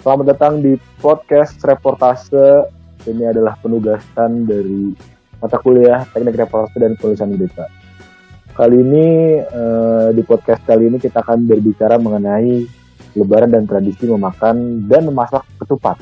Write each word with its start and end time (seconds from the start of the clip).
Selamat 0.00 0.32
datang 0.32 0.64
di 0.64 0.80
podcast 1.04 1.60
reportase. 1.60 2.64
Ini 3.04 3.36
adalah 3.36 3.52
penugasan 3.60 4.48
dari 4.48 4.96
mata 5.36 5.60
kuliah 5.60 6.08
Teknik 6.08 6.40
Reportase 6.40 6.80
dan 6.80 6.96
Penulisan 6.96 7.36
Berita. 7.36 7.68
Kali 8.56 8.80
ini 8.80 9.08
eh, 9.44 10.08
di 10.16 10.24
podcast 10.24 10.64
kali 10.64 10.88
ini 10.88 10.96
kita 10.96 11.20
akan 11.20 11.44
berbicara 11.44 12.00
mengenai 12.00 12.64
Lebaran 13.12 13.52
dan 13.52 13.68
tradisi 13.68 14.08
memakan 14.08 14.88
dan 14.88 15.04
memasak 15.04 15.44
ketupat. 15.60 16.00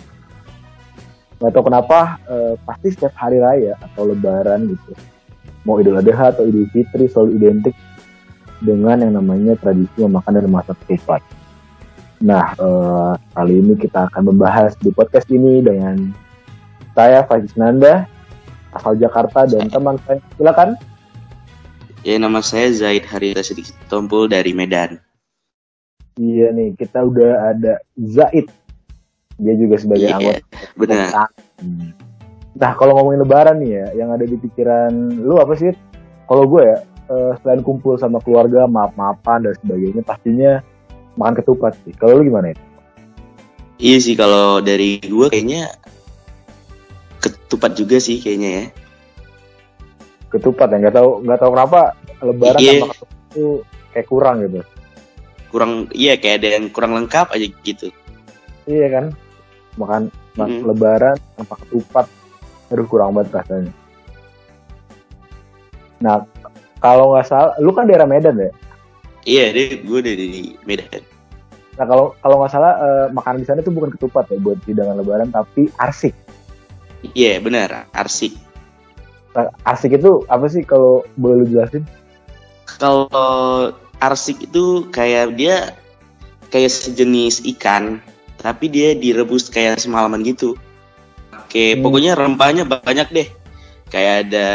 Nggak 1.43 1.59
tahu 1.59 1.65
kenapa 1.67 2.23
eh, 2.31 2.55
pasti 2.63 2.95
setiap 2.95 3.19
hari 3.19 3.43
raya 3.43 3.75
atau 3.83 4.07
Lebaran 4.15 4.79
gitu, 4.79 4.95
mau 5.67 5.83
Idul 5.83 5.99
Adha 5.99 6.39
atau 6.39 6.47
Idul 6.47 6.71
Fitri 6.71 7.11
selalu 7.11 7.35
identik 7.35 7.75
dengan 8.63 9.03
yang 9.03 9.19
namanya 9.19 9.59
tradisi 9.59 10.07
memakan 10.07 10.39
dan 10.39 10.47
memasak 10.47 10.79
ketupat. 10.87 11.19
Nah, 12.19 12.51
eh, 12.59 13.13
kali 13.35 13.55
ini 13.63 13.75
kita 13.79 14.11
akan 14.11 14.35
membahas 14.35 14.75
di 14.83 14.91
podcast 14.91 15.31
ini 15.31 15.63
dengan 15.63 16.11
saya 16.99 17.23
Faiz 17.31 17.55
Nanda, 17.55 18.11
asal 18.75 18.99
Jakarta 18.99 19.47
dan 19.47 19.71
teman 19.71 19.95
saya. 20.03 20.19
Silakan. 20.35 20.75
Ya, 22.03 22.19
nama 22.19 22.43
saya 22.43 22.71
Zaid 22.75 23.07
Harita 23.07 23.43
Sedikit 23.43 23.75
Tompul 23.87 24.27
dari 24.27 24.51
Medan. 24.51 24.99
Iya 26.19 26.51
nih, 26.51 26.75
kita 26.75 27.07
udah 27.07 27.55
ada 27.55 27.79
Zaid. 27.95 28.51
Dia 29.39 29.55
juga 29.55 29.79
sebagai 29.79 30.11
Iya, 30.11 30.19
anggota. 30.19 30.43
benar. 30.75 31.31
Hmm. 31.63 31.95
Nah, 32.59 32.75
kalau 32.75 32.99
ngomongin 32.99 33.23
lebaran 33.23 33.63
nih 33.63 33.71
ya, 33.71 33.87
yang 34.03 34.11
ada 34.11 34.27
di 34.27 34.35
pikiran 34.35 34.91
lu 35.23 35.39
apa 35.39 35.55
sih? 35.55 35.71
Kalau 36.27 36.51
gue 36.51 36.67
ya, 36.67 36.83
eh, 37.15 37.33
selain 37.39 37.63
kumpul 37.63 37.95
sama 37.95 38.19
keluarga, 38.19 38.67
maaf-maafan 38.67 39.47
dan 39.47 39.55
sebagainya, 39.63 40.03
pastinya 40.03 40.53
makan 41.19 41.35
ketupat 41.37 41.75
sih. 41.83 41.93
Kalau 41.99 42.23
lu 42.23 42.31
gimana 42.31 42.55
ya? 42.55 42.57
Iya 43.79 43.99
sih 43.99 44.15
kalau 44.15 44.59
dari 44.59 44.99
gue 44.99 45.27
kayaknya 45.27 45.71
ketupat 47.19 47.75
juga 47.75 47.99
sih 47.99 48.19
kayaknya 48.19 48.51
ya. 48.51 48.65
Ketupat 50.29 50.71
ya, 50.71 50.77
nggak 50.79 50.95
tahu 50.95 51.11
nggak 51.27 51.39
tahu 51.41 51.51
kenapa 51.55 51.81
lebaran 52.23 52.61
Iya. 52.61 52.73
sama 52.79 52.87
ketupat 52.95 53.19
itu 53.29 53.47
kayak 53.91 54.07
kurang 54.07 54.37
gitu. 54.47 54.61
Kurang 55.49 55.73
iya 55.91 56.15
kayak 56.15 56.37
ada 56.45 56.49
yang 56.61 56.67
kurang 56.69 56.93
lengkap 56.95 57.27
aja 57.33 57.47
gitu. 57.63 57.87
Iya 58.69 58.87
kan? 58.93 59.05
Makan 59.79 60.03
ma- 60.37 60.47
Hmm. 60.47 60.63
lebaran 60.67 61.17
tanpa 61.35 61.55
ketupat. 61.65 62.07
Aduh 62.69 62.85
kurang 62.85 63.17
banget 63.17 63.41
rasanya. 63.41 63.73
Nah, 65.99 66.23
kalau 66.79 67.11
nggak 67.17 67.27
salah, 67.27 67.55
lu 67.59 67.75
kan 67.75 67.89
daerah 67.89 68.07
Medan 68.07 68.39
ya? 68.39 68.51
Iya, 69.27 69.51
deh 69.55 69.83
gue 69.83 70.01
dari 70.03 70.29
Medan. 70.67 71.03
Nah, 71.79 71.87
kalau 71.87 72.15
kalau 72.19 72.43
nggak 72.43 72.53
salah 72.53 72.75
eh, 72.79 73.07
makanan 73.15 73.39
di 73.43 73.47
sana 73.47 73.63
itu 73.63 73.71
bukan 73.71 73.95
ketupat 73.95 74.27
ya 74.35 74.39
buat 74.43 74.59
hidangan 74.67 74.99
lebaran, 74.99 75.31
tapi 75.31 75.71
arsik. 75.79 76.15
Iya, 77.15 77.39
benar, 77.39 77.87
arsik. 77.95 78.35
Nah, 79.39 79.47
arsik 79.63 79.95
itu 79.95 80.27
apa 80.27 80.51
sih 80.51 80.67
kalau 80.67 81.07
boleh 81.15 81.47
lu 81.47 81.47
jelasin? 81.47 81.87
Kalau 82.67 83.07
arsik 84.03 84.51
itu 84.51 84.91
kayak 84.91 85.39
dia 85.39 85.79
kayak 86.51 86.73
sejenis 86.73 87.47
ikan, 87.55 88.03
tapi 88.43 88.67
dia 88.67 88.99
direbus 88.99 89.47
kayak 89.47 89.79
semalaman 89.79 90.27
gitu. 90.27 90.59
Oke, 91.35 91.79
Hmm. 91.79 91.83
pokoknya 91.87 92.13
rempahnya 92.19 92.67
banyak 92.67 93.09
deh. 93.15 93.29
Kayak 93.89 94.29
ada 94.29 94.49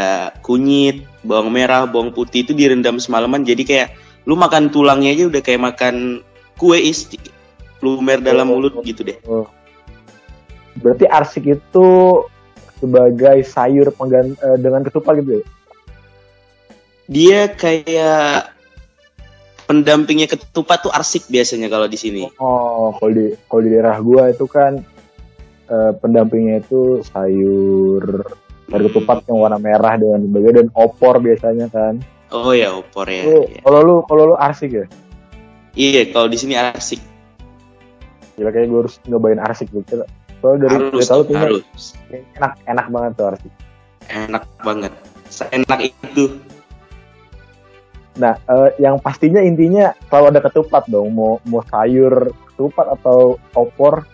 kunyit, 0.45 1.07
bawang 1.25 1.49
merah, 1.49 1.89
bawang 1.89 2.13
putih 2.13 2.45
itu 2.45 2.53
direndam 2.53 3.01
semalaman. 3.01 3.41
Jadi 3.41 3.63
kayak 3.65 3.89
lu 4.23 4.39
makan 4.39 4.71
tulangnya 4.71 5.11
aja 5.11 5.27
udah 5.27 5.41
kayak 5.43 5.61
makan 5.61 6.23
kue 6.55 6.79
isti, 6.79 7.19
lumer 7.83 8.23
dalam 8.23 8.47
Oh. 8.47 8.55
mulut 8.55 8.79
gitu 8.87 9.03
deh. 9.03 9.19
Oh. 9.27 9.47
Berarti 10.79 11.05
arsik 11.05 11.45
itu 11.45 11.87
sebagai 12.79 13.45
sayur 13.45 13.91
penggan 13.93 14.35
eh, 14.35 14.57
dengan 14.59 14.81
ketupat 14.83 15.21
gitu 15.21 15.39
ya? 15.39 15.43
Dia 17.07 17.41
kayak 17.51 18.55
pendampingnya 19.67 20.27
ketupat 20.27 20.87
tuh 20.87 20.91
arsik 20.91 21.27
biasanya 21.27 21.67
kalau 21.67 21.87
di 21.87 21.99
sini. 21.99 22.23
Oh, 22.39 22.95
kalau 22.99 23.11
di 23.11 23.35
kalau 23.47 23.61
di 23.63 23.69
daerah 23.71 23.95
gua 23.99 24.31
itu 24.31 24.47
kan 24.47 24.79
eh, 25.67 25.91
pendampingnya 25.99 26.63
itu 26.63 27.03
sayur 27.11 28.23
sayur 28.71 28.81
ketupat 28.87 29.27
yang 29.27 29.39
warna 29.43 29.59
merah 29.59 29.99
dengan 29.99 30.23
sebagainya 30.23 30.55
dan 30.63 30.69
opor 30.73 31.19
biasanya 31.19 31.67
kan. 31.69 31.99
Oh 32.33 32.49
ya, 32.49 32.73
opor 32.73 33.05
ya. 33.05 33.29
Iya. 33.29 33.61
Kalau 33.61 33.79
lu 33.85 33.95
kalau 34.09 34.33
lu 34.33 34.35
arsik 34.41 34.73
ya? 34.73 34.85
Iya, 35.77 36.09
kalau 36.09 36.25
di 36.25 36.37
sini 36.41 36.57
arsik. 36.57 36.97
Gila 38.33 38.49
kayak 38.49 38.67
gue 38.73 38.79
harus 38.81 38.97
nyobain 39.05 39.37
arsik 39.37 39.69
gitu. 39.69 40.01
Soalnya 40.41 40.65
dari 40.65 40.73
harus, 40.81 40.91
dari 40.97 41.11
tahu 41.13 41.21
tuh 41.29 41.35
harus. 41.37 41.83
enak 42.09 42.53
enak 42.65 42.85
banget 42.89 43.11
tuh 43.13 43.25
arsik. 43.29 43.53
Enak 44.09 44.43
banget. 44.65 44.93
Enak 45.53 45.79
itu. 45.93 46.23
Nah, 48.17 48.37
eh, 48.37 48.69
yang 48.81 48.97
pastinya 48.97 49.41
intinya 49.41 49.93
kalau 50.09 50.33
ada 50.33 50.41
ketupat 50.41 50.89
dong, 50.89 51.13
mau 51.13 51.37
mau 51.45 51.61
sayur 51.69 52.33
ketupat 52.53 52.97
atau 52.97 53.37
opor, 53.53 54.05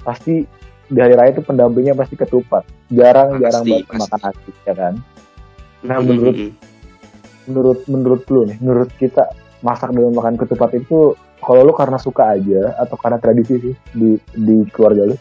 pasti 0.00 0.44
di 0.86 0.98
hari 1.00 1.12
raya 1.16 1.32
itu 1.36 1.44
pendampingnya 1.44 1.92
pasti 1.92 2.16
ketupat. 2.16 2.64
Jarang 2.88 3.36
jarang 3.40 3.64
banget 3.68 3.88
makan 3.92 4.20
arsik 4.32 4.56
ya 4.64 4.74
kan. 4.76 4.94
Nah, 5.84 6.00
Mm, 6.00 6.06
menurut 6.08 6.36
mm, 6.36 6.48
mm. 6.48 6.65
Menurut 7.46 7.80
menurut 7.90 8.22
lu 8.28 8.46
nih, 8.46 8.58
menurut 8.60 8.90
kita 8.98 9.30
masak 9.64 9.90
dengan 9.90 10.12
makan 10.14 10.36
ketupat 10.36 10.76
itu 10.76 11.16
kalau 11.40 11.62
lu 11.64 11.72
karena 11.72 11.98
suka 11.98 12.36
aja 12.36 12.74
atau 12.78 12.96
karena 12.98 13.18
tradisi 13.18 13.54
sih 13.58 13.74
di 13.94 14.18
di 14.34 14.56
keluarga 14.70 15.14
lu? 15.14 15.16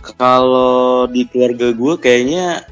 Kalau 0.00 1.04
di 1.06 1.28
keluarga 1.28 1.72
gue 1.76 1.94
kayaknya 2.00 2.64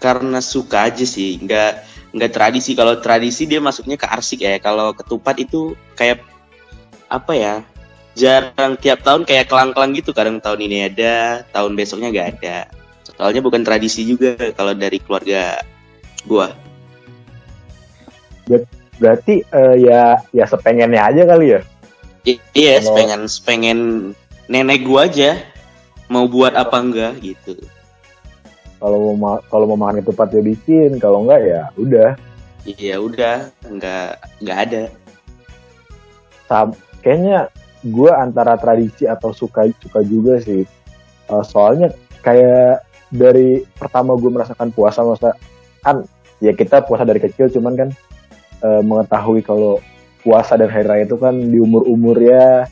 karena 0.00 0.40
suka 0.40 0.88
aja 0.88 1.04
sih, 1.04 1.36
nggak 1.40 1.72
nggak 2.16 2.32
tradisi. 2.32 2.72
Kalau 2.72 2.98
tradisi 2.98 3.44
dia 3.46 3.60
masuknya 3.60 4.00
ke 4.00 4.06
arsik 4.08 4.40
ya. 4.42 4.56
Kalau 4.58 4.96
ketupat 4.96 5.36
itu 5.38 5.76
kayak 5.94 6.24
apa 7.12 7.32
ya? 7.36 7.54
Jarang 8.18 8.74
tiap 8.80 9.06
tahun 9.06 9.22
kayak 9.28 9.46
kelang-kelang 9.46 9.94
gitu. 9.94 10.10
Kadang 10.10 10.42
tahun 10.42 10.60
ini 10.66 10.90
ada, 10.90 11.46
tahun 11.54 11.76
besoknya 11.78 12.10
nggak 12.10 12.28
ada. 12.40 12.58
Soalnya 13.06 13.44
bukan 13.44 13.62
tradisi 13.62 14.08
juga 14.08 14.34
kalau 14.56 14.72
dari 14.72 14.98
keluarga 14.98 15.60
gue. 18.50 18.66
Berarti 18.98 19.46
eh, 19.46 19.74
ya 19.80 20.18
ya 20.34 20.44
sepengennya 20.44 21.00
aja 21.06 21.22
kali 21.24 21.54
ya. 21.54 21.60
I- 22.26 22.42
iya, 22.52 22.82
Kalau- 22.82 22.84
sepengen 22.92 23.20
sepengen 23.30 23.80
nenek 24.50 24.82
gue 24.82 24.98
aja 25.00 25.30
mau 26.10 26.26
buat 26.26 26.52
apa 26.52 26.76
enggak 26.76 27.22
gitu. 27.22 27.54
Kalau 28.76 29.12
mau 29.12 29.16
ma- 29.16 29.42
kalau 29.46 29.70
mau 29.70 29.78
makan 29.78 30.02
ketupat 30.02 30.34
ya 30.34 30.42
bikin, 30.42 30.98
kalau 30.98 31.22
enggak 31.22 31.40
ya 31.46 31.62
udah. 31.78 32.10
Iya 32.66 33.00
udah, 33.00 33.48
nggak 33.64 34.08
nggak 34.44 34.58
ada. 34.68 34.82
Sam, 36.44 36.74
kayaknya 37.00 37.48
gue 37.80 38.10
antara 38.12 38.58
tradisi 38.60 39.08
atau 39.08 39.32
suka 39.32 39.64
suka 39.80 40.04
juga 40.04 40.42
sih. 40.42 40.66
Eh, 41.30 41.44
soalnya 41.46 41.94
kayak 42.20 42.84
dari 43.08 43.64
pertama 43.74 44.12
gue 44.14 44.28
merasakan 44.28 44.70
puasa 44.70 45.00
masa 45.02 45.32
kan 45.80 46.04
ya 46.38 46.52
kita 46.52 46.84
puasa 46.84 47.02
dari 47.02 47.18
kecil 47.18 47.48
cuman 47.50 47.74
kan 47.74 47.88
eh, 48.62 48.82
mengetahui 48.84 49.40
kalau 49.44 49.80
puasa 50.20 50.56
dan 50.56 50.68
hari 50.68 50.84
raya 50.84 51.04
itu 51.08 51.16
kan 51.16 51.32
di 51.32 51.58
umur 51.60 51.84
umurnya 51.88 52.68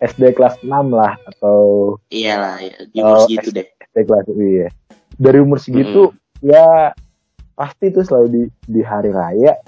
SD 0.00 0.32
kelas 0.36 0.60
6 0.64 0.68
lah 0.92 1.16
atau 1.36 1.96
Iyalah, 2.08 2.56
ya, 2.60 2.76
di 2.88 2.98
umur 3.00 3.28
segitu 3.28 3.48
deh. 3.52 3.66
SD 3.92 3.96
kelas 4.08 4.24
iya. 4.36 4.68
Dari 5.20 5.38
umur 5.40 5.58
segitu 5.60 6.02
ya 6.40 6.96
pasti 7.52 7.92
itu 7.92 8.00
selalu 8.00 8.26
di 8.32 8.42
di 8.64 8.80
hari 8.80 9.12
raya 9.12 9.60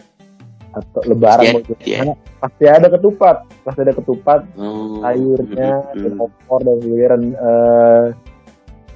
atau 0.72 1.04
lebaran 1.04 1.52
mau 1.52 1.60
iya. 1.84 2.16
pasti 2.40 2.64
ada 2.64 2.88
ketupat, 2.88 3.44
pasti 3.60 3.80
ada 3.84 3.92
ketupat 3.92 4.40
Oh, 4.56 5.04
sayurnya, 5.04 5.84
mm, 5.92 6.00
dan 6.00 6.12
mm. 6.16 6.24
opor 6.24 6.60
dan 6.64 6.76
dan 6.80 7.22
eh, 7.36 8.04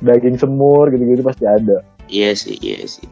daging 0.01 0.41
semur 0.41 0.89
gitu-gitu 0.89 1.21
pasti 1.21 1.45
ada. 1.45 1.85
Iya 2.09 2.33
sih, 2.33 2.57
iya 2.65 2.81
sih. 2.89 3.05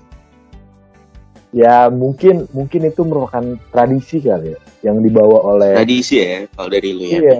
Ya 1.54 1.86
mungkin 1.86 2.50
mungkin 2.50 2.82
itu 2.90 3.06
merupakan 3.06 3.54
tradisi 3.70 4.18
kali 4.18 4.58
ya 4.58 4.60
yang 4.82 4.98
dibawa 4.98 5.38
oleh 5.54 5.78
Tradisi 5.78 6.18
ya, 6.18 6.50
kalau 6.50 6.66
dari 6.66 6.90
lu 6.90 7.06
ya. 7.06 7.18
iya 7.22 7.38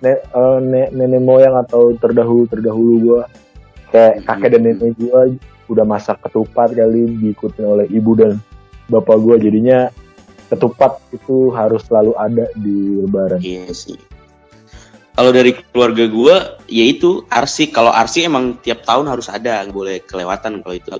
ne- 0.00 0.22
eh, 0.24 0.58
ne- 0.64 0.90
nenek 0.96 1.20
moyang 1.20 1.60
atau 1.60 1.92
terdahulu 2.00 2.48
terdahulu 2.48 2.94
gua 3.04 3.22
kayak 3.92 4.24
Hmm. 4.24 4.26
kakek 4.32 4.48
dan 4.56 4.62
nenek 4.64 4.96
gua 4.96 5.28
udah 5.68 5.84
masak 5.84 6.16
ketupat 6.24 6.72
kali 6.72 7.20
diikutin 7.20 7.68
oleh 7.68 7.86
ibu 7.92 8.16
dan 8.16 8.40
bapak 8.88 9.20
gua 9.20 9.36
jadinya 9.36 9.92
ketupat 10.48 10.96
itu 11.12 11.52
harus 11.52 11.84
selalu 11.84 12.16
ada 12.16 12.48
di 12.56 13.04
lebaran. 13.04 13.44
Iya 13.44 13.70
sih. 13.76 14.00
Kalau 15.14 15.36
dari 15.36 15.52
keluarga 15.52 16.08
gua, 16.08 16.36
ya 16.64 16.84
itu 16.88 17.28
arsik. 17.28 17.76
Kalau 17.76 17.92
arsik 17.92 18.24
emang 18.24 18.56
tiap 18.64 18.88
tahun 18.88 19.04
harus 19.04 19.28
ada, 19.28 19.60
nggak 19.68 19.76
boleh 19.76 19.96
kelewatan 20.08 20.64
kalau 20.64 20.74
itu. 20.74 20.90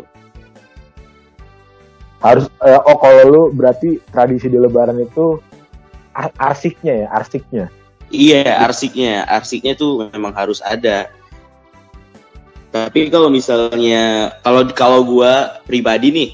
Harus 2.21 2.47
eh, 2.65 2.81
oh 2.81 2.97
kalau 3.01 3.23
lu 3.29 3.43
berarti 3.53 3.97
tradisi 4.13 4.53
di 4.53 4.61
lebaran 4.61 5.01
itu 5.01 5.41
ar- 6.13 6.37
arsiknya 6.37 7.05
ya, 7.05 7.09
arsiknya. 7.17 7.67
Iya, 8.11 8.67
arsiknya, 8.67 9.25
arsiknya 9.25 9.79
tuh 9.79 10.11
memang 10.11 10.35
harus 10.35 10.61
ada. 10.61 11.09
Tapi 12.71 13.11
kalau 13.11 13.31
misalnya 13.31 14.35
kalau 14.45 14.67
kalau 14.71 15.01
gua 15.03 15.63
pribadi 15.65 16.11
nih, 16.13 16.31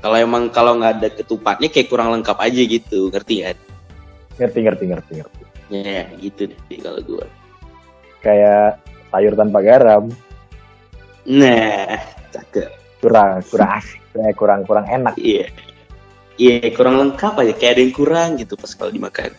kalau 0.00 0.16
emang 0.16 0.48
kalau 0.52 0.78
nggak 0.78 0.92
ada 1.00 1.08
ketupatnya 1.12 1.68
kayak 1.68 1.88
kurang 1.90 2.12
lengkap 2.14 2.36
aja 2.38 2.62
gitu, 2.62 3.10
ngerti 3.10 3.44
kan? 3.44 3.56
Ngerti, 4.36 4.58
ngerti, 4.62 4.84
ngerti, 4.92 5.12
ngerti. 5.20 5.42
Ya, 5.72 6.06
gitu 6.20 6.52
deh 6.52 6.78
kalau 6.78 7.00
gua. 7.02 7.26
Kayak 8.22 8.78
sayur 9.10 9.34
tanpa 9.34 9.64
garam, 9.64 10.12
Nah. 11.26 12.15
Kurang, 13.06 13.38
kurang 13.54 13.70
asik, 13.78 14.02
kurang, 14.34 14.60
kurang 14.66 14.86
enak. 14.90 15.14
Iya. 15.14 15.46
Iya, 16.36 16.74
kurang 16.74 16.98
lengkap 17.00 17.32
aja. 17.38 17.52
Kayak 17.54 17.72
ada 17.78 17.80
yang 17.86 17.94
kurang 17.94 18.28
gitu 18.36 18.58
pas 18.58 18.74
kalau 18.74 18.90
dimakan. 18.90 19.30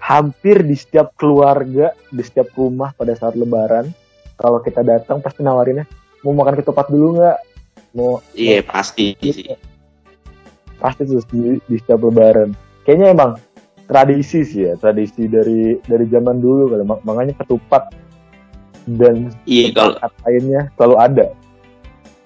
Hampir 0.00 0.64
di 0.64 0.72
setiap 0.74 1.12
keluarga, 1.18 1.92
di 2.08 2.22
setiap 2.24 2.54
rumah 2.56 2.96
pada 2.96 3.12
saat 3.12 3.36
lebaran, 3.36 3.92
kalau 4.40 4.64
kita 4.64 4.80
datang 4.80 5.20
pasti 5.20 5.44
nawarinnya, 5.44 5.84
mau 6.24 6.32
makan 6.32 6.56
ketupat 6.56 6.88
dulu 6.88 7.20
nggak? 7.20 7.38
Mau 7.92 8.24
Iya, 8.32 8.64
pasti 8.64 9.12
sih. 9.20 9.52
pasti 10.80 11.04
terus 11.04 11.28
di, 11.28 11.60
di 11.68 11.76
setiap 11.76 12.00
lebaran. 12.00 12.56
Kayaknya 12.88 13.06
emang 13.12 13.30
tradisi 13.84 14.40
sih 14.40 14.72
ya, 14.72 14.80
tradisi 14.80 15.28
dari 15.28 15.76
dari 15.84 16.08
zaman 16.08 16.40
dulu 16.40 16.72
kali. 16.72 16.84
Mak- 16.88 17.04
Makanya 17.04 17.34
ketupat 17.36 17.92
dan 18.88 19.28
Iya, 19.44 19.76
kalau 19.76 20.00
lainnya 20.24 20.72
selalu 20.80 20.96
ada. 20.96 21.26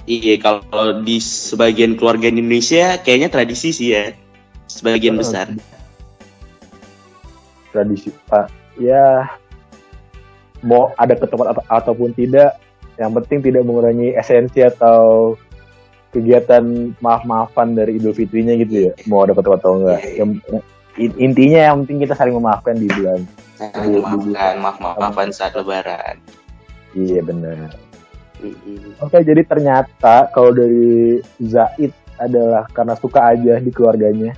Iya 0.05 0.35
kalau 0.41 1.01
di 1.01 1.19
sebagian 1.21 1.97
keluarga 1.97 2.29
Indonesia 2.29 3.01
kayaknya 3.01 3.29
tradisi 3.33 3.73
sih 3.73 3.89
ya. 3.93 4.12
Sebagian 4.69 5.17
besar. 5.21 5.53
Tradisi 7.71 8.11
Pak. 8.29 8.49
Ya 8.81 9.29
mau 10.65 10.91
ada 10.97 11.15
ketupat 11.15 11.55
atau, 11.55 11.65
ataupun 11.69 12.17
tidak, 12.17 12.56
yang 12.97 13.12
penting 13.12 13.45
tidak 13.45 13.62
mengurangi 13.69 14.17
esensi 14.17 14.65
atau 14.65 15.35
kegiatan 16.15 16.95
maaf-maafan 17.03 17.75
dari 17.75 17.99
Idul 17.99 18.15
Fitrinya 18.15 18.55
gitu 18.56 18.91
ya. 18.91 18.93
Mau 19.11 19.27
ada 19.27 19.35
ketupat 19.35 19.61
atau 19.61 19.83
enggak. 19.83 20.01
Yang, 20.15 20.31
in- 20.97 21.19
intinya 21.19 21.61
yang 21.71 21.77
penting 21.85 22.06
kita 22.06 22.15
saling 22.15 22.35
memaafkan 22.35 22.79
di 22.79 22.87
bulan. 22.87 23.27
Saling 23.59 24.01
memaafkan, 24.01 24.55
maaf-maafan 24.62 25.29
saat 25.35 25.53
lebaran. 25.59 26.19
Iya 26.95 27.21
benar. 27.27 27.75
Oke, 29.00 29.19
jadi 29.25 29.43
ternyata 29.46 30.29
kalau 30.35 30.52
dari 30.52 31.19
Zaid 31.41 31.93
adalah 32.19 32.67
karena 32.70 32.94
suka 32.94 33.35
aja 33.35 33.58
di 33.58 33.70
keluarganya. 33.75 34.35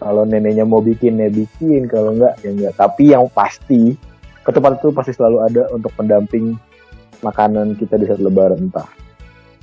Kalau 0.00 0.28
neneknya 0.28 0.68
mau 0.68 0.84
bikin, 0.84 1.16
ya 1.16 1.32
bikin. 1.32 1.88
Kalau 1.88 2.12
enggak, 2.12 2.36
ya 2.44 2.50
enggak. 2.52 2.74
Tapi 2.76 3.16
yang 3.16 3.24
pasti, 3.32 3.96
ketupat 4.44 4.82
itu 4.82 4.92
pasti 4.92 5.16
selalu 5.16 5.38
ada 5.40 5.62
untuk 5.72 5.94
pendamping 5.96 6.58
makanan 7.24 7.78
kita 7.80 7.96
di 7.96 8.04
saat 8.04 8.20
lebaran. 8.20 8.68
Entah 8.68 8.84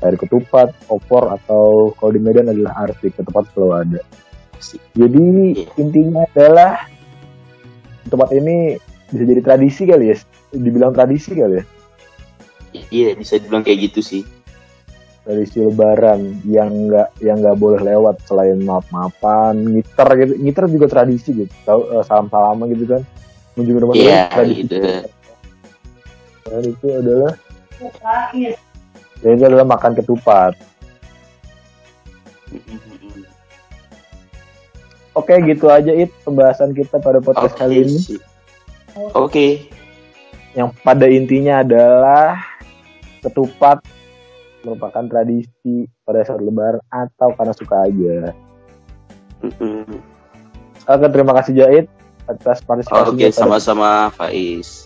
dari 0.02 0.18
ketupat, 0.18 0.74
opor, 0.90 1.30
atau 1.30 1.94
kalau 1.94 2.12
di 2.16 2.22
Medan 2.24 2.50
adalah 2.50 2.90
arsik. 2.90 3.14
Ketupat 3.14 3.54
selalu 3.54 3.74
ada. 3.86 4.02
Jadi 4.98 5.26
Iya. 5.62 5.70
intinya 5.78 6.26
adalah 6.34 6.90
ketupat 8.06 8.30
ini 8.34 8.82
bisa 9.14 9.24
jadi 9.30 9.42
tradisi 9.46 9.84
kali 9.86 10.06
ya. 10.10 10.16
Dibilang 10.58 10.94
tradisi 10.96 11.38
kali 11.38 11.62
ya. 11.62 11.64
Iya, 12.92 13.16
bisa 13.16 13.40
dibilang 13.40 13.64
kayak 13.64 13.90
gitu 13.90 14.02
sih. 14.04 14.24
tradisi 15.22 15.62
lebaran 15.62 16.42
yang 16.50 16.90
nggak 16.90 17.22
yang 17.22 17.38
nggak 17.38 17.54
boleh 17.56 17.78
lewat 17.78 18.26
selain 18.26 18.58
maaf 18.58 18.90
maafan 18.90 19.54
ngiter 19.70 20.10
gitu 20.18 20.34
ngiter 20.34 20.66
juga 20.66 20.86
tradisi 20.90 21.30
gitu 21.38 21.54
tahu 21.62 21.86
salam 22.02 22.26
salaman 22.26 22.74
gitu 22.74 22.90
kan 22.90 23.06
mengunjungi 23.54 23.82
rumah 23.86 23.94
Iya, 23.94 24.02
teman, 24.02 24.34
tradisi 24.34 24.62
gitu. 24.66 24.76
dan 26.42 26.62
itu 26.66 26.86
adalah 26.90 27.34
dan 29.22 29.30
itu 29.30 29.44
adalah 29.46 29.68
makan 29.70 29.92
ketupat 29.94 30.54
oke 35.14 35.34
gitu 35.38 35.66
aja 35.70 35.92
it 35.94 36.10
pembahasan 36.24 36.74
kita 36.74 36.98
pada 36.98 37.22
podcast 37.22 37.54
Oke 37.54 37.62
kali 37.62 37.76
ini. 37.86 37.98
Oke. 39.14 39.48
yang 40.52 40.74
pada 40.82 41.06
intinya 41.06 41.62
adalah 41.62 42.42
ketupat 43.22 43.82
merupakan 44.62 45.06
tradisi 45.10 45.90
pada 46.06 46.22
saat 46.22 46.42
lebaran 46.42 46.82
atau 46.90 47.34
karena 47.34 47.54
suka 47.54 47.76
aja 47.90 48.34
Mm-mm. 49.42 49.98
oke 50.86 51.10
terima 51.10 51.34
kasih 51.42 51.54
Jait 51.58 51.86
atas 52.30 52.62
partisipasinya 52.62 53.28
Oke, 53.28 53.34
sama-sama 53.34 54.14
Faiz. 54.14 54.86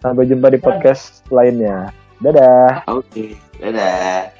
sampai 0.00 0.30
jumpa 0.30 0.54
di 0.54 0.58
podcast 0.62 1.26
lainnya 1.34 1.90
dadah 2.22 2.86
Oke, 2.86 3.34
dadah. 3.58 4.30